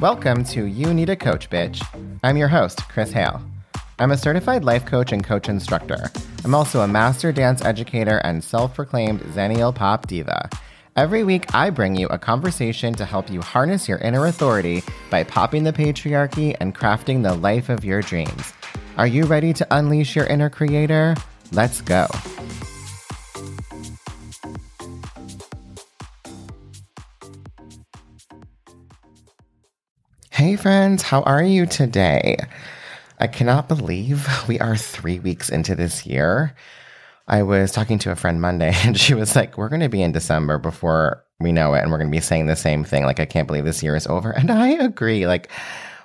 [0.00, 1.80] Welcome to You Need a Coach, Bitch.
[2.24, 3.40] I'm your host, Chris Hale.
[4.00, 6.10] I'm a certified life coach and coach instructor.
[6.44, 10.50] I'm also a master dance educator and self proclaimed Xennial Pop Diva.
[10.96, 15.22] Every week, I bring you a conversation to help you harness your inner authority by
[15.22, 18.52] popping the patriarchy and crafting the life of your dreams.
[18.96, 21.14] Are you ready to unleash your inner creator?
[21.52, 22.08] Let's go.
[30.44, 32.36] Hey, friends, how are you today?
[33.18, 36.54] I cannot believe we are three weeks into this year.
[37.26, 40.02] I was talking to a friend Monday and she was like, We're going to be
[40.02, 41.80] in December before we know it.
[41.80, 43.04] And we're going to be saying the same thing.
[43.04, 44.32] Like, I can't believe this year is over.
[44.36, 45.26] And I agree.
[45.26, 45.50] Like,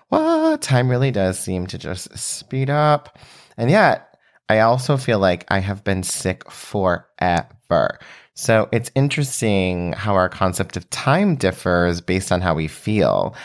[0.10, 3.20] well, time really does seem to just speed up.
[3.58, 4.16] And yet,
[4.48, 8.00] I also feel like I have been sick forever.
[8.36, 13.36] So it's interesting how our concept of time differs based on how we feel.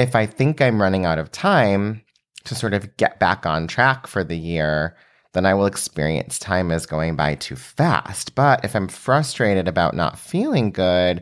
[0.00, 2.00] If I think I'm running out of time
[2.44, 4.96] to sort of get back on track for the year,
[5.34, 8.34] then I will experience time as going by too fast.
[8.34, 11.20] But if I'm frustrated about not feeling good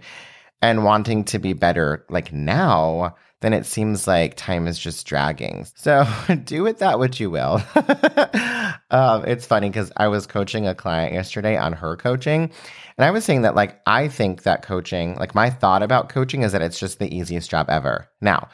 [0.62, 5.66] and wanting to be better like now, then it seems like time is just dragging.
[5.74, 6.06] So
[6.44, 7.60] do with that what you will.
[8.92, 12.52] um, it's funny because I was coaching a client yesterday on her coaching.
[12.96, 16.42] And I was saying that, like, I think that coaching, like, my thought about coaching
[16.42, 18.08] is that it's just the easiest job ever.
[18.20, 18.48] Now,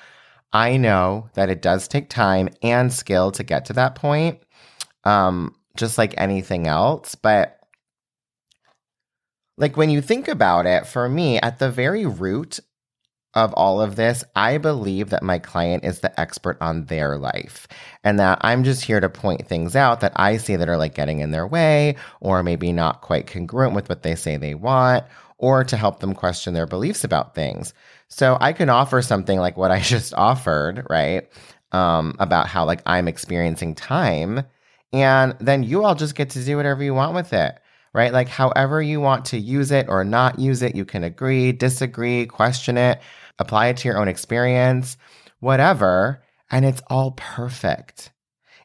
[0.54, 4.38] I know that it does take time and skill to get to that point
[5.04, 7.14] um, just like anything else.
[7.14, 7.58] But
[9.56, 12.60] like when you think about it, for me, at the very root
[13.34, 17.66] of all of this, I believe that my client is the expert on their life
[18.04, 20.94] and that I'm just here to point things out that I see that are like
[20.94, 25.04] getting in their way or maybe not quite congruent with what they say they want
[25.38, 27.74] or to help them question their beliefs about things.
[28.14, 31.28] So I can offer something like what I just offered, right?
[31.72, 34.44] Um, about how like I'm experiencing time
[34.92, 37.58] and then you all just get to do whatever you want with it,
[37.92, 38.12] right?
[38.12, 42.26] Like, however you want to use it or not use it, you can agree, disagree,
[42.26, 43.00] question it,
[43.40, 44.96] apply it to your own experience,
[45.40, 46.22] whatever.
[46.48, 48.12] And it's all perfect.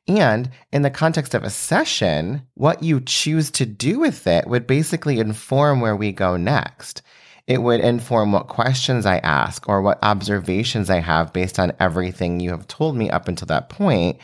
[0.07, 4.67] And in the context of a session, what you choose to do with it would
[4.67, 7.01] basically inform where we go next.
[7.49, 12.39] It would inform what questions I ask or what observations I have based on everything
[12.39, 14.19] you have told me up until that point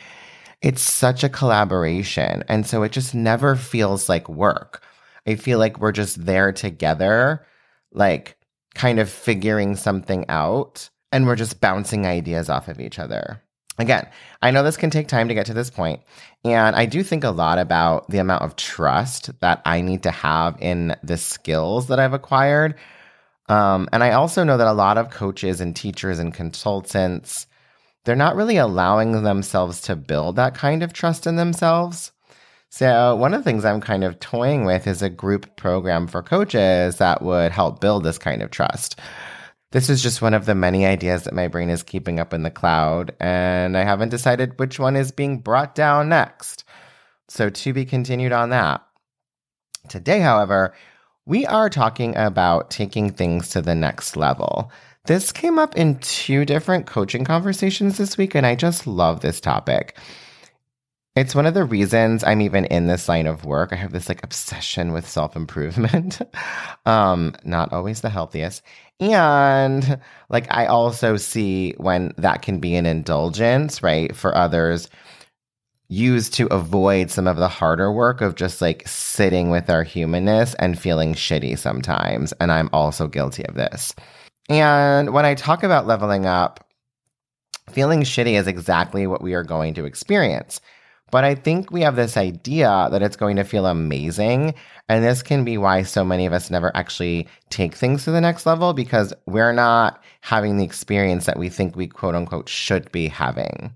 [0.65, 2.43] it's such a collaboration.
[2.47, 4.81] And so it just never feels like work.
[5.27, 7.45] I feel like we're just there together,
[7.91, 8.35] like
[8.73, 13.43] kind of figuring something out, and we're just bouncing ideas off of each other.
[13.77, 14.07] Again,
[14.41, 16.01] I know this can take time to get to this point,
[16.43, 20.11] and I do think a lot about the amount of trust that I need to
[20.11, 22.75] have in the skills that I've acquired.
[23.47, 27.47] Um, and I also know that a lot of coaches and teachers and consultants
[28.05, 32.11] they're not really allowing themselves to build that kind of trust in themselves.
[32.69, 36.21] So, one of the things I'm kind of toying with is a group program for
[36.21, 38.99] coaches that would help build this kind of trust.
[39.71, 42.43] This is just one of the many ideas that my brain is keeping up in
[42.43, 46.63] the cloud, and I haven't decided which one is being brought down next.
[47.27, 48.85] So, to be continued on that.
[49.89, 50.75] Today, however,
[51.25, 54.71] we are talking about taking things to the next level.
[55.05, 59.39] This came up in two different coaching conversations this week, and I just love this
[59.39, 59.97] topic.
[61.15, 63.71] It's one of the reasons I'm even in this line of work.
[63.71, 66.21] I have this like obsession with self improvement.
[66.85, 68.61] um, not always the healthiest.
[68.99, 69.99] And
[70.29, 74.89] like I also see when that can be an indulgence, right, for others
[75.87, 80.55] used to avoid some of the harder work of just like sitting with our humanness
[80.55, 82.33] and feeling shitty sometimes.
[82.39, 83.93] And I'm also guilty of this.
[84.49, 86.67] And when I talk about leveling up,
[87.69, 90.61] feeling shitty is exactly what we are going to experience.
[91.11, 94.55] But I think we have this idea that it's going to feel amazing.
[94.89, 98.21] And this can be why so many of us never actually take things to the
[98.21, 102.91] next level because we're not having the experience that we think we quote unquote should
[102.91, 103.75] be having.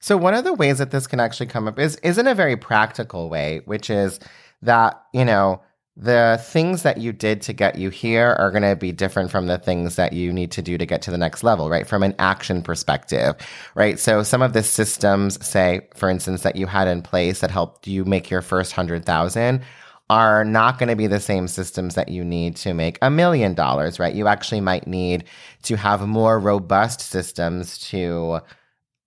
[0.00, 2.34] So one of the ways that this can actually come up is is in a
[2.34, 4.20] very practical way, which is
[4.62, 5.60] that, you know,
[5.96, 9.48] the things that you did to get you here are going to be different from
[9.48, 11.88] the things that you need to do to get to the next level, right?
[11.88, 13.34] From an action perspective,
[13.74, 13.98] right?
[13.98, 17.88] So some of the systems, say, for instance, that you had in place that helped
[17.88, 19.62] you make your first hundred thousand
[20.08, 23.52] are not going to be the same systems that you need to make a million
[23.54, 24.14] dollars, right?
[24.14, 25.24] You actually might need
[25.64, 28.38] to have more robust systems to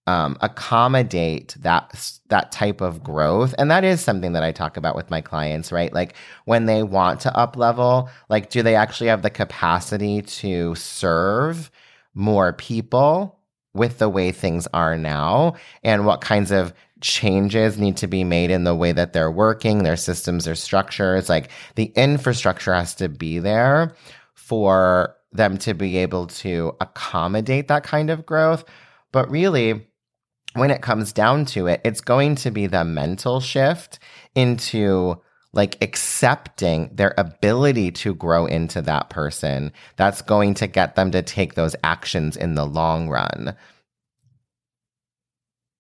[0.07, 4.95] um, accommodate that that type of growth and that is something that i talk about
[4.95, 6.15] with my clients right like
[6.45, 11.69] when they want to up level like do they actually have the capacity to serve
[12.15, 13.39] more people
[13.74, 15.53] with the way things are now
[15.83, 19.83] and what kinds of changes need to be made in the way that they're working,
[19.83, 21.30] their systems, their structures.
[21.30, 23.95] Like the infrastructure has to be there
[24.33, 28.63] for them to be able to accommodate that kind of growth.
[29.12, 29.88] But really,
[30.53, 34.00] when it comes down to it, it's going to be the mental shift
[34.36, 35.19] into
[35.53, 41.21] like accepting their ability to grow into that person that's going to get them to
[41.21, 43.56] take those actions in the long run.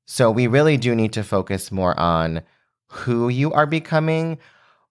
[0.07, 2.41] So we really do need to focus more on
[2.87, 4.37] who you are becoming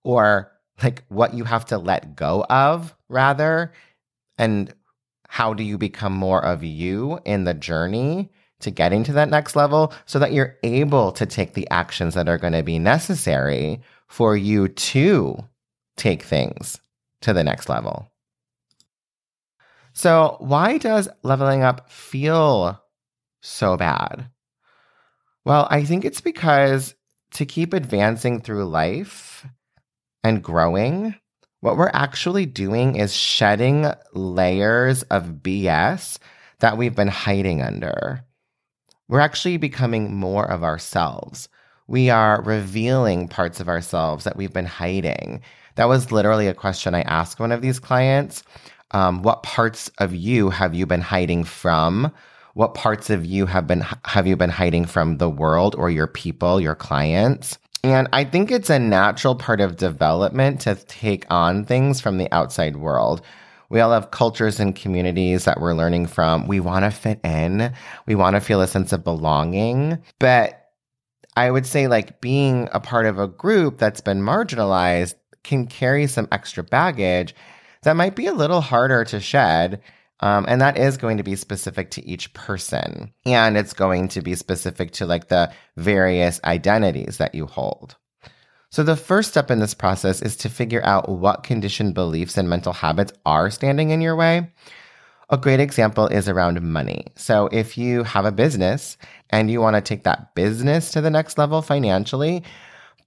[0.02, 0.50] or
[0.82, 3.74] like what you have to let go of rather
[4.38, 4.72] and
[5.28, 8.30] how do you become more of you in the journey
[8.60, 12.28] to getting to that next level so that you're able to take the actions that
[12.28, 15.36] are going to be necessary for you to
[15.96, 16.80] take things
[17.22, 18.10] to the next level.
[19.92, 22.80] So, why does leveling up feel
[23.40, 24.30] so bad?
[25.44, 26.94] Well, I think it's because
[27.32, 29.46] to keep advancing through life
[30.22, 31.14] and growing,
[31.60, 36.18] what we're actually doing is shedding layers of BS
[36.60, 38.24] that we've been hiding under.
[39.10, 41.50] We're actually becoming more of ourselves
[41.90, 45.42] we are revealing parts of ourselves that we've been hiding.
[45.74, 48.44] That was literally a question I asked one of these clients.
[48.92, 52.12] Um, what parts of you have you been hiding from?
[52.54, 56.06] What parts of you have been have you been hiding from the world or your
[56.06, 57.58] people, your clients?
[57.82, 62.32] And I think it's a natural part of development to take on things from the
[62.32, 63.20] outside world.
[63.70, 66.48] We all have cultures and communities that we're learning from.
[66.48, 67.72] We want to fit in.
[68.06, 70.02] We want to feel a sense of belonging.
[70.18, 70.72] But
[71.36, 75.14] I would say like being a part of a group that's been marginalized
[75.44, 77.34] can carry some extra baggage
[77.82, 79.80] that might be a little harder to shed.
[80.22, 83.12] Um, and that is going to be specific to each person.
[83.24, 87.96] And it's going to be specific to like the various identities that you hold.
[88.70, 92.48] So the first step in this process is to figure out what conditioned beliefs and
[92.48, 94.48] mental habits are standing in your way.
[95.28, 97.06] A great example is around money.
[97.16, 98.96] So if you have a business
[99.30, 102.44] and you want to take that business to the next level financially,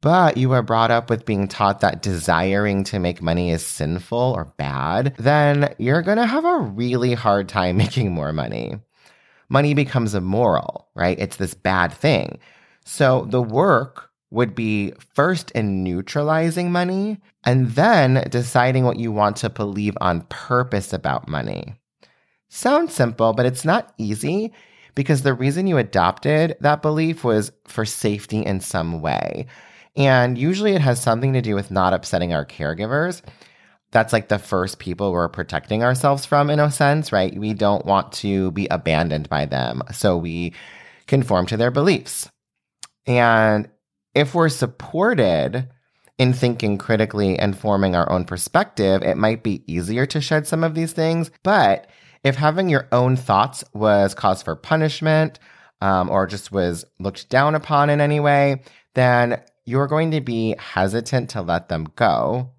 [0.02, 4.18] but you are brought up with being taught that desiring to make money is sinful
[4.18, 8.76] or bad, then you're going to have a really hard time making more money.
[9.48, 11.18] Money becomes immoral, right?
[11.20, 12.40] It's this bad thing.
[12.84, 19.38] So the work would be first in neutralizing money and then deciding what you want
[19.38, 21.76] to believe on purpose about money.
[22.50, 24.52] Sounds simple, but it's not easy
[24.96, 29.46] because the reason you adopted that belief was for safety in some way.
[29.96, 33.22] And usually it has something to do with not upsetting our caregivers.
[33.92, 37.38] That's like the first people we're protecting ourselves from, in a sense, right?
[37.38, 39.84] We don't want to be abandoned by them.
[39.92, 40.54] So we
[41.06, 42.28] conform to their beliefs.
[43.06, 43.70] And
[44.16, 45.70] if we're supported
[46.18, 50.64] in thinking critically and forming our own perspective, it might be easier to shed some
[50.64, 51.32] of these things.
[51.44, 51.88] But
[52.24, 55.40] if having your own thoughts was cause for punishment
[55.82, 58.62] um, or just was looked down upon in any way,
[58.94, 62.52] then you're going to be hesitant to let them go.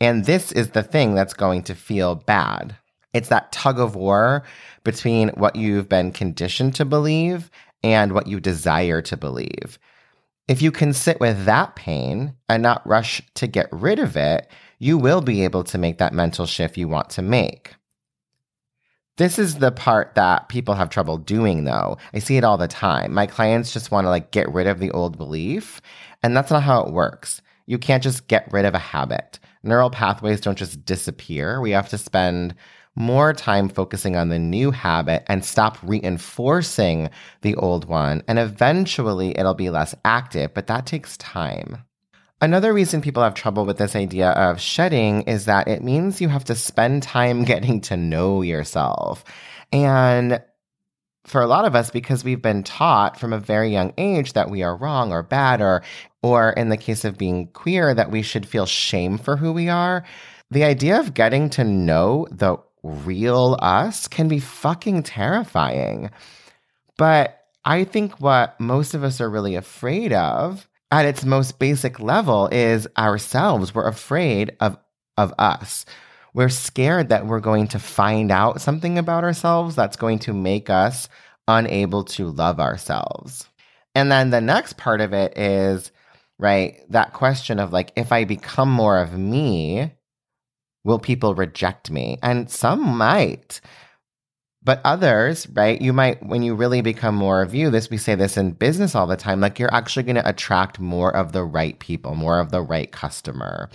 [0.00, 2.76] And this is the thing that's going to feel bad.
[3.14, 4.44] It's that tug of war
[4.84, 7.50] between what you've been conditioned to believe
[7.82, 9.78] and what you desire to believe.
[10.48, 14.50] If you can sit with that pain and not rush to get rid of it,
[14.78, 17.74] you will be able to make that mental shift you want to make.
[19.18, 21.98] This is the part that people have trouble doing though.
[22.12, 23.12] I see it all the time.
[23.12, 25.80] My clients just want to like get rid of the old belief,
[26.22, 27.42] and that's not how it works.
[27.66, 29.38] You can't just get rid of a habit.
[29.62, 31.60] Neural pathways don't just disappear.
[31.60, 32.54] We have to spend
[32.94, 38.22] more time focusing on the new habit and stop reinforcing the old one.
[38.28, 41.78] And eventually it'll be less active, but that takes time.
[42.40, 46.28] Another reason people have trouble with this idea of shedding is that it means you
[46.28, 49.24] have to spend time getting to know yourself.
[49.72, 50.42] And
[51.24, 54.50] for a lot of us, because we've been taught from a very young age that
[54.50, 55.82] we are wrong or bad, or,
[56.20, 59.68] or in the case of being queer, that we should feel shame for who we
[59.68, 60.04] are,
[60.50, 66.10] the idea of getting to know the real us can be fucking terrifying.
[66.98, 72.00] But I think what most of us are really afraid of at its most basic
[72.00, 73.74] level is ourselves.
[73.74, 74.76] We're afraid of
[75.16, 75.84] of us.
[76.34, 80.70] We're scared that we're going to find out something about ourselves that's going to make
[80.70, 81.08] us
[81.46, 83.46] unable to love ourselves.
[83.94, 85.92] And then the next part of it is,
[86.38, 89.92] right, that question of like, if I become more of me,
[90.84, 92.18] will people reject me?
[92.22, 93.60] And some might.
[94.64, 95.80] But others, right?
[95.80, 98.94] You might, when you really become more of you, this, we say this in business
[98.94, 102.38] all the time, like you're actually going to attract more of the right people, more
[102.38, 103.68] of the right customer.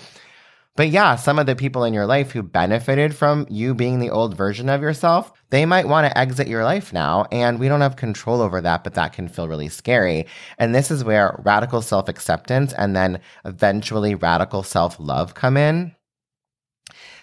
[0.77, 4.11] But yeah, some of the people in your life who benefited from you being the
[4.11, 7.25] old version of yourself, they might want to exit your life now.
[7.31, 10.27] And we don't have control over that, but that can feel really scary.
[10.59, 15.95] And this is where radical self acceptance and then eventually radical self love come in.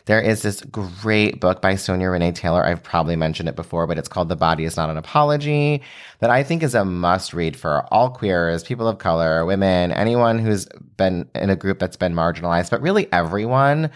[0.07, 2.63] There is this great book by Sonya Renee Taylor.
[2.63, 5.81] I've probably mentioned it before, but it's called The Body is Not an Apology
[6.19, 10.39] that I think is a must read for all queers, people of color, women, anyone
[10.39, 10.67] who's
[10.99, 13.91] been in a group that's been marginalized, but really everyone.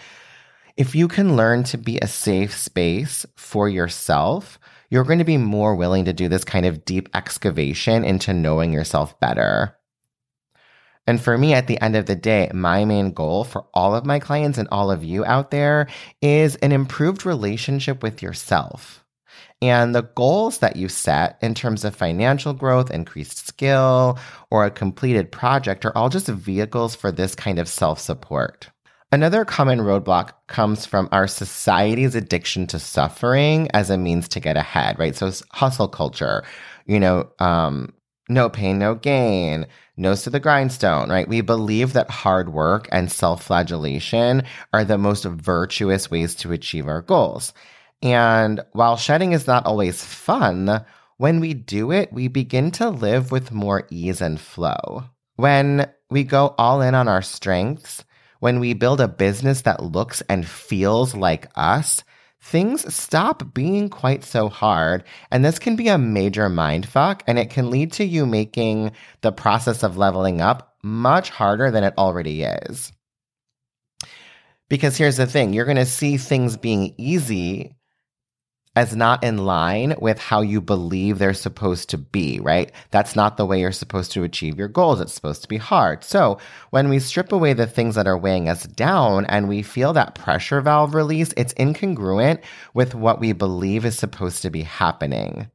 [0.77, 4.57] If you can learn to be a safe space for yourself,
[4.89, 8.73] you're going to be more willing to do this kind of deep excavation into knowing
[8.73, 9.75] yourself better.
[11.09, 14.05] And for me, at the end of the day, my main goal for all of
[14.05, 15.87] my clients and all of you out there
[16.21, 19.03] is an improved relationship with yourself.
[19.59, 24.19] And the goals that you set in terms of financial growth, increased skill,
[24.51, 28.69] or a completed project are all just vehicles for this kind of self support.
[29.11, 34.57] Another common roadblock comes from our society's addiction to suffering as a means to get
[34.57, 35.15] ahead, right?
[35.15, 36.43] So hustle culture,
[36.85, 37.93] you know, um,
[38.29, 39.67] no pain, no gain,
[39.97, 41.27] nose to the grindstone, right?
[41.27, 46.87] We believe that hard work and self flagellation are the most virtuous ways to achieve
[46.87, 47.53] our goals.
[48.01, 50.85] And while shedding is not always fun,
[51.17, 55.03] when we do it, we begin to live with more ease and flow.
[55.35, 58.05] When we go all in on our strengths,
[58.39, 62.03] when we build a business that looks and feels like us,
[62.41, 65.03] things stop being quite so hard.
[65.31, 68.91] And this can be a major mind fuck, and it can lead to you making
[69.21, 72.91] the process of leveling up much harder than it already is.
[74.69, 77.75] Because here's the thing you're going to see things being easy
[78.75, 82.71] as not in line with how you believe they're supposed to be, right?
[82.91, 85.01] That's not the way you're supposed to achieve your goals.
[85.01, 86.03] It's supposed to be hard.
[86.03, 86.37] So
[86.69, 90.15] when we strip away the things that are weighing us down and we feel that
[90.15, 92.41] pressure valve release, it's incongruent
[92.73, 95.49] with what we believe is supposed to be happening.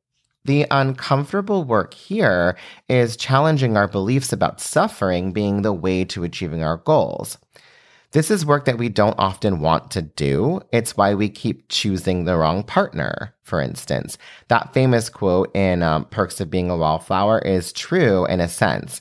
[0.44, 6.62] The uncomfortable work here is challenging our beliefs about suffering being the way to achieving
[6.62, 7.38] our goals.
[8.14, 10.60] This is work that we don't often want to do.
[10.70, 14.18] It's why we keep choosing the wrong partner, for instance.
[14.46, 19.00] That famous quote in um, Perks of Being a Wallflower is true in a sense.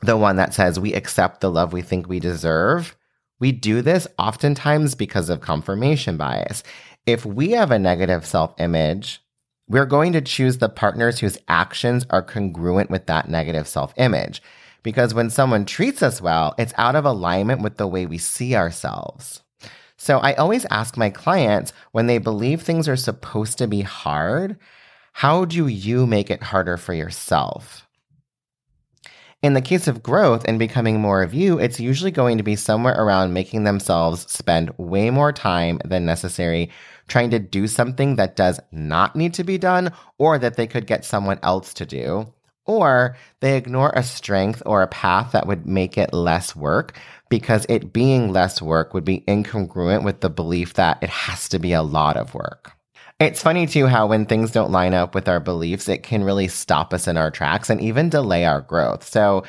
[0.00, 2.96] The one that says, We accept the love we think we deserve.
[3.38, 6.62] We do this oftentimes because of confirmation bias.
[7.04, 9.20] If we have a negative self image,
[9.68, 14.40] we're going to choose the partners whose actions are congruent with that negative self image
[14.82, 18.54] because when someone treats us well, it's out of alignment with the way we see
[18.54, 19.42] ourselves.
[19.96, 24.56] So I always ask my clients when they believe things are supposed to be hard,
[25.12, 27.84] how do you make it harder for yourself?
[29.42, 32.56] In the case of growth and becoming more of you, it's usually going to be
[32.56, 36.70] somewhere around making themselves spend way more time than necessary
[37.08, 40.86] trying to do something that does not need to be done or that they could
[40.86, 42.32] get someone else to do
[42.68, 46.96] or they ignore a strength or a path that would make it less work
[47.28, 51.58] because it being less work would be incongruent with the belief that it has to
[51.58, 52.72] be a lot of work.
[53.18, 56.46] It's funny too how when things don't line up with our beliefs, it can really
[56.46, 59.08] stop us in our tracks and even delay our growth.
[59.08, 59.42] So,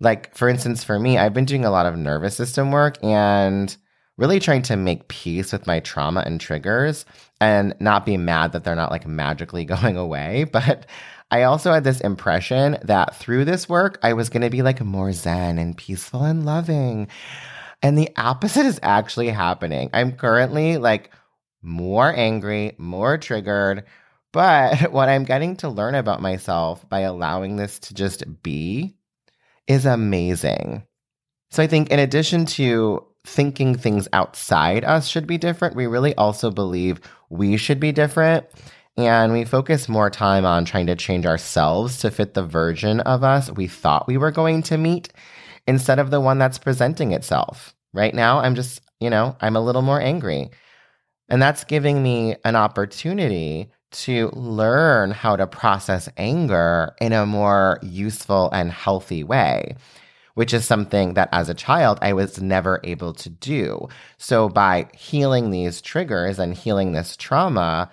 [0.00, 3.76] like, for instance, for me, I've been doing a lot of nervous system work and
[4.16, 7.04] really trying to make peace with my trauma and triggers
[7.40, 10.44] and not be mad that they're not like magically going away.
[10.44, 10.86] But
[11.30, 14.80] I also had this impression that through this work, I was going to be like
[14.80, 17.08] more zen and peaceful and loving.
[17.82, 19.90] And the opposite is actually happening.
[19.92, 21.10] I'm currently like
[21.62, 23.84] more angry, more triggered.
[24.32, 28.96] But what I'm getting to learn about myself by allowing this to just be
[29.66, 30.84] is amazing.
[31.50, 36.14] So I think in addition to thinking things outside us should be different, we really
[36.14, 38.46] also believe we should be different.
[38.96, 43.24] And we focus more time on trying to change ourselves to fit the version of
[43.24, 45.12] us we thought we were going to meet
[45.66, 47.74] instead of the one that's presenting itself.
[47.92, 50.50] Right now, I'm just, you know, I'm a little more angry.
[51.28, 57.78] And that's giving me an opportunity to learn how to process anger in a more
[57.82, 59.76] useful and healthy way,
[60.34, 63.88] which is something that as a child I was never able to do.
[64.18, 67.90] So by healing these triggers and healing this trauma,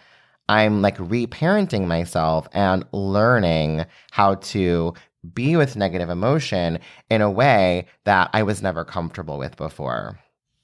[0.49, 4.93] I'm like reparenting myself and learning how to
[5.33, 10.19] be with negative emotion in a way that I was never comfortable with before.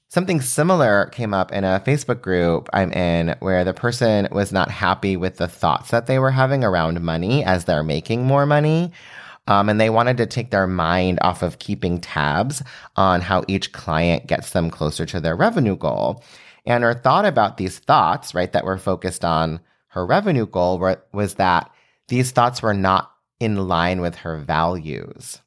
[0.08, 4.70] Something similar came up in a Facebook group I'm in where the person was not
[4.70, 8.92] happy with the thoughts that they were having around money as they're making more money.
[9.46, 12.62] Um, and they wanted to take their mind off of keeping tabs
[12.96, 16.22] on how each client gets them closer to their revenue goal.
[16.64, 19.60] And her thought about these thoughts, right, that were focused on
[19.94, 21.70] her revenue goal were, was that
[22.08, 25.40] these thoughts were not in line with her values.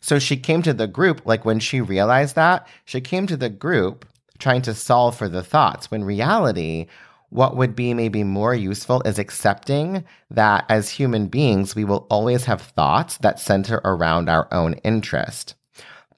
[0.00, 3.48] So she came to the group, like when she realized that, she came to the
[3.50, 4.06] group
[4.38, 6.86] trying to solve for the thoughts, when reality,
[7.28, 12.44] what would be maybe more useful is accepting that as human beings, we will always
[12.44, 15.54] have thoughts that center around our own interest,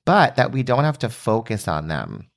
[0.05, 2.29] but that we don't have to focus on them.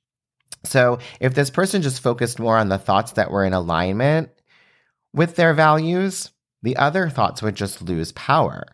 [0.64, 4.30] So if this person just focused more on the thoughts that were in alignment
[5.16, 6.30] with their values,
[6.62, 8.64] the other thoughts would just lose power.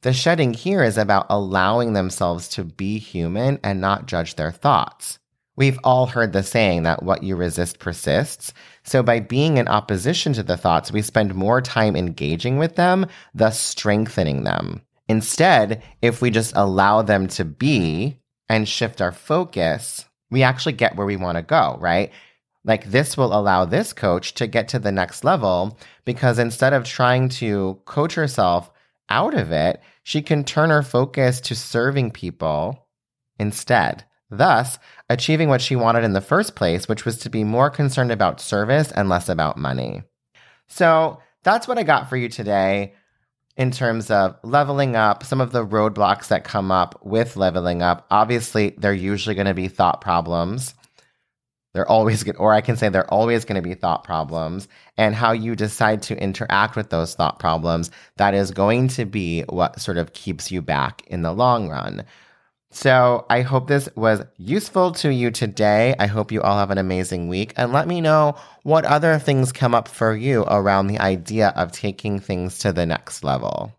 [0.00, 5.20] The shedding here is about allowing themselves to be human and not judge their thoughts.
[5.54, 8.54] We've all heard the saying that what you resist persists.
[8.84, 13.06] So by being in opposition to the thoughts, we spend more time engaging with them,
[13.34, 14.80] thus strengthening them.
[15.08, 18.16] Instead, if we just allow them to be
[18.48, 22.10] and shift our focus, we actually get where we want to go, right?
[22.64, 26.84] Like this will allow this coach to get to the next level because instead of
[26.84, 28.70] trying to coach herself
[29.08, 32.86] out of it, she can turn her focus to serving people
[33.38, 34.78] instead, thus
[35.10, 38.40] achieving what she wanted in the first place, which was to be more concerned about
[38.40, 40.02] service and less about money.
[40.68, 42.94] So that's what I got for you today
[43.56, 48.06] in terms of leveling up, some of the roadblocks that come up with leveling up.
[48.10, 50.74] Obviously, they're usually going to be thought problems.
[51.74, 54.68] They're always good, or I can say they're always going to be thought problems.
[54.98, 59.42] And how you decide to interact with those thought problems, that is going to be
[59.48, 62.04] what sort of keeps you back in the long run.
[62.74, 65.94] So I hope this was useful to you today.
[65.98, 69.52] I hope you all have an amazing week and let me know what other things
[69.52, 73.74] come up for you around the idea of taking things to the next level.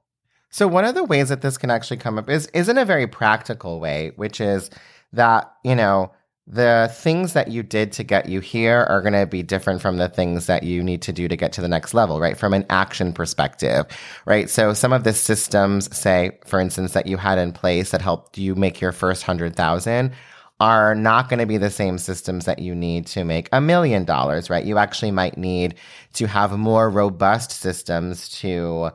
[0.51, 2.85] So one of the ways that this can actually come up is, is in a
[2.85, 4.69] very practical way, which is
[5.11, 6.11] that, you know,
[6.45, 9.97] the things that you did to get you here are going to be different from
[9.97, 12.37] the things that you need to do to get to the next level, right?
[12.37, 13.85] From an action perspective,
[14.25, 14.49] right?
[14.49, 18.37] So some of the systems, say, for instance, that you had in place that helped
[18.37, 20.11] you make your first hundred thousand
[20.59, 24.03] are not going to be the same systems that you need to make a million
[24.03, 24.65] dollars, right?
[24.65, 25.75] You actually might need
[26.13, 28.91] to have more robust systems to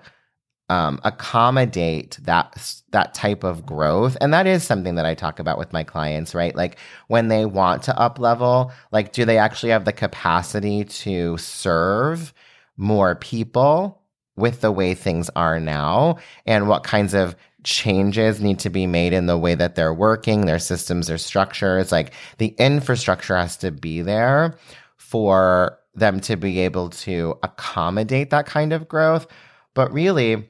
[0.68, 4.16] um, accommodate that that type of growth.
[4.20, 6.54] And that is something that i talk about with my clients right?
[6.54, 6.78] Like
[7.09, 12.35] when they want to up level like do they actually have the capacity to serve
[12.76, 14.02] more people
[14.37, 16.18] with the way things are now?
[16.46, 20.46] And what kinds of changes need to be made in the way that they're working
[20.46, 21.90] their systems their structures?
[21.90, 24.57] Like the infrastructure has to be there
[24.96, 29.26] for them to be able to accommodate that kind of growth.
[29.74, 30.48] But really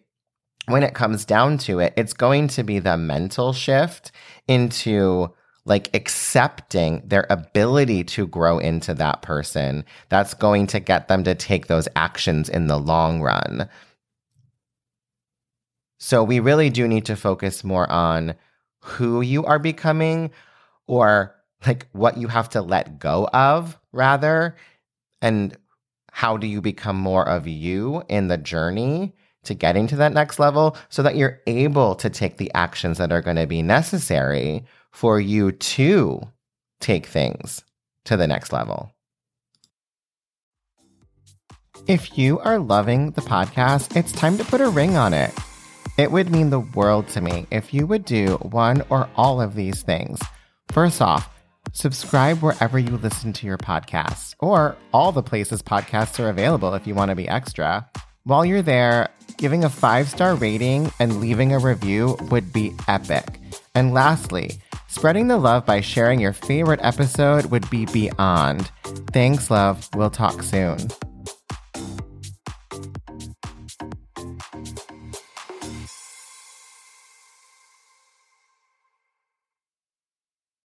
[0.68, 4.12] when it comes down to it, it's going to be the mental shift
[4.46, 5.32] into
[5.64, 11.34] like accepting their ability to grow into that person that's going to get them to
[11.34, 13.68] take those actions in the long run.
[15.98, 18.34] So we really do need to focus more on
[18.82, 20.30] who you are becoming
[20.86, 21.34] or
[21.66, 24.56] like what you have to let go of rather
[25.20, 25.56] and
[26.12, 30.38] how do you become more of you in the journey to getting to that next
[30.38, 34.64] level so that you're able to take the actions that are going to be necessary
[34.90, 36.20] for you to
[36.80, 37.64] take things
[38.04, 38.92] to the next level.
[41.86, 45.32] If you are loving the podcast, it's time to put a ring on it.
[45.96, 49.54] It would mean the world to me if you would do one or all of
[49.54, 50.20] these things.
[50.70, 51.28] First off,
[51.72, 56.86] subscribe wherever you listen to your podcasts, or all the places podcasts are available if
[56.86, 57.88] you want to be extra.
[58.24, 63.40] While you're there, giving a five star rating and leaving a review would be epic.
[63.74, 68.70] And lastly, spreading the love by sharing your favorite episode would be beyond.
[69.12, 69.88] Thanks, love.
[69.94, 70.78] We'll talk soon.